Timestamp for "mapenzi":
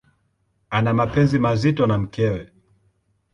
0.93-1.39